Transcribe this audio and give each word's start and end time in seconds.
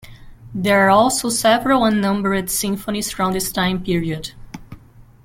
There 0.55 0.87
are 0.87 0.89
also 0.89 1.29
several 1.29 1.85
"unnumbered" 1.85 2.49
symphonies 2.49 3.11
from 3.11 3.33
this 3.33 3.51
time 3.51 3.83
period. 3.83 4.31